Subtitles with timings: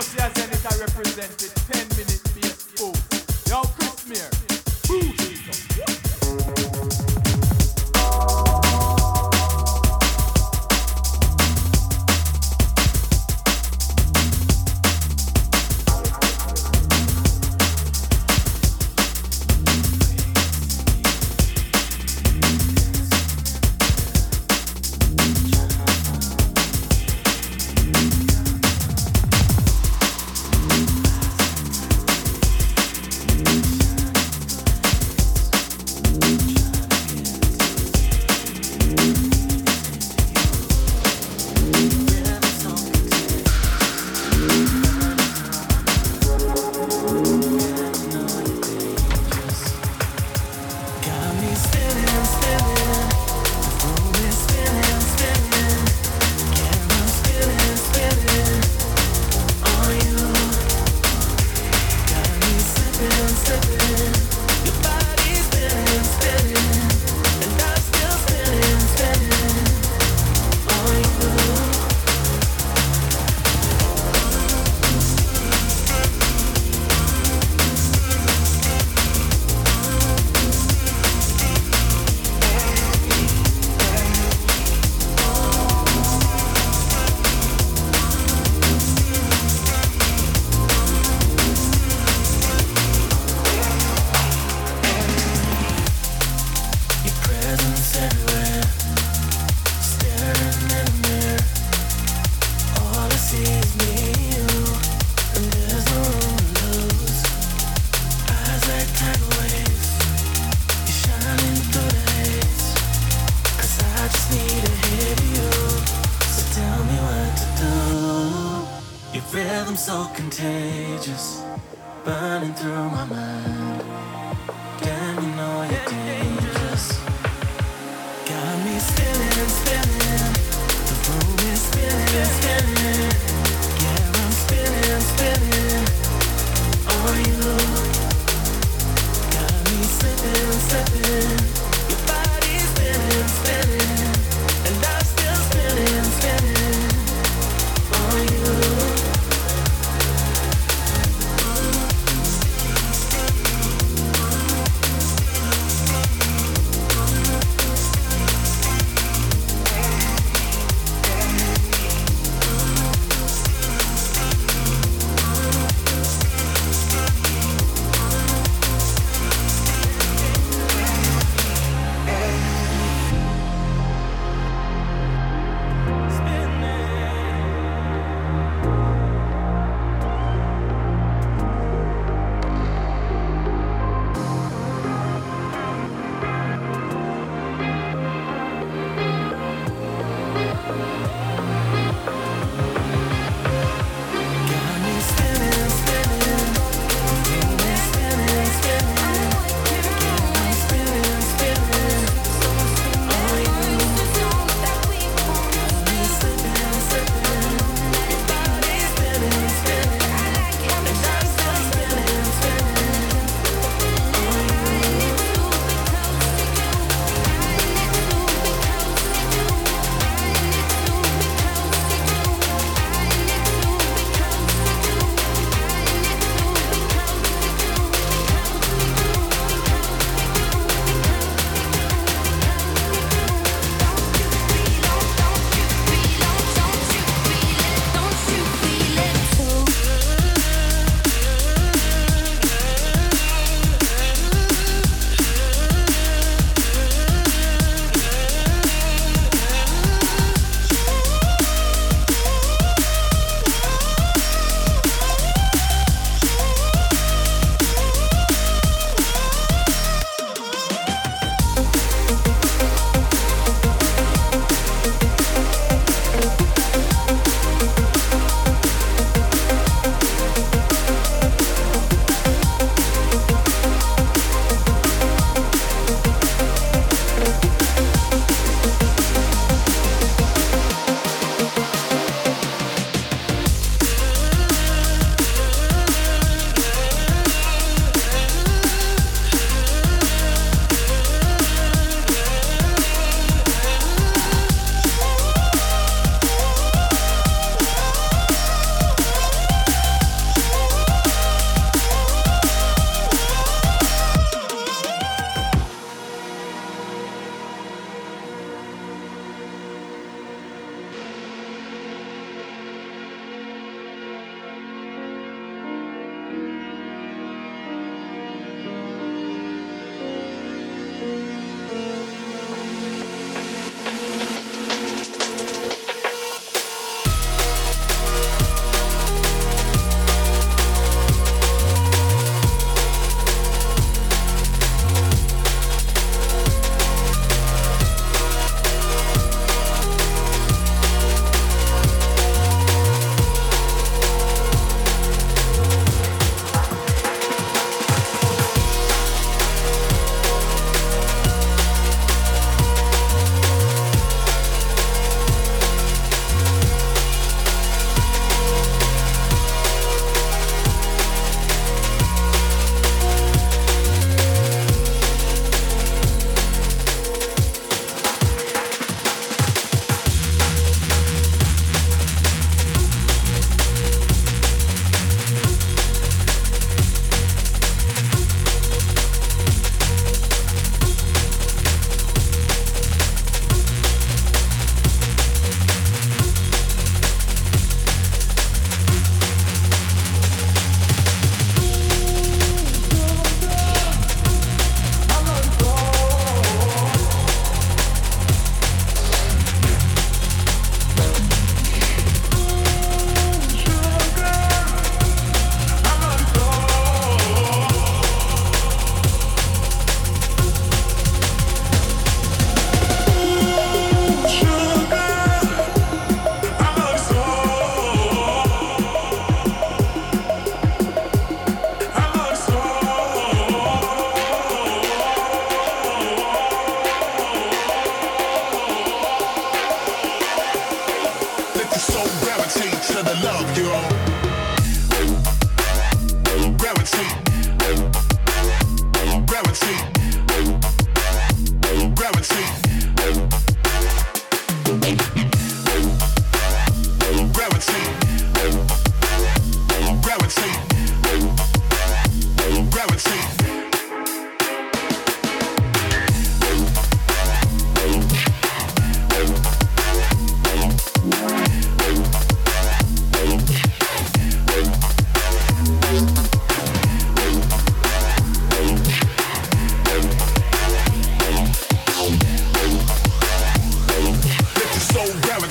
[0.00, 2.99] know, see, as anything represented, 10 minutes exposed.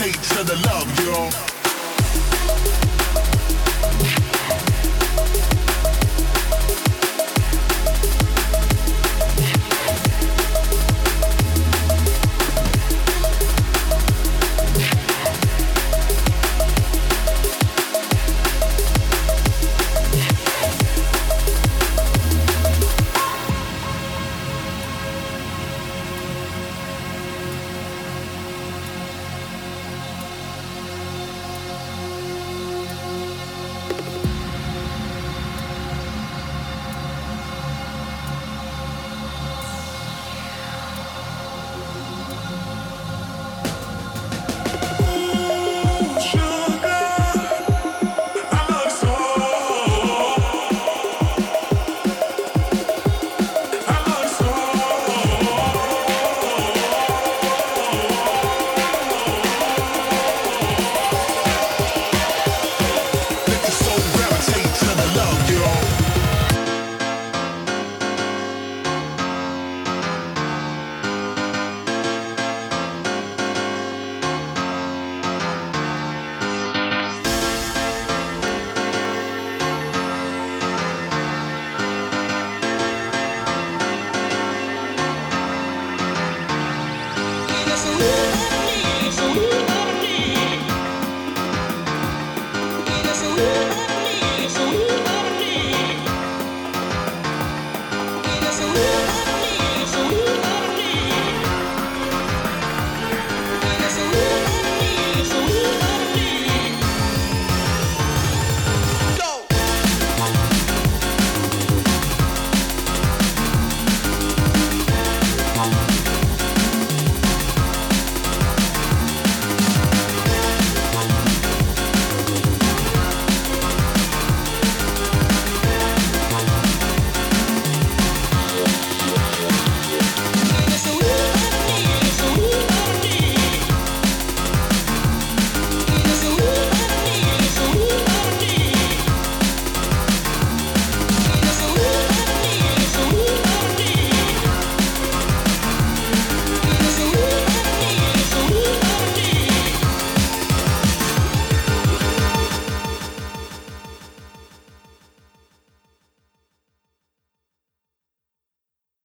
[0.00, 1.49] Take to the love, y'all.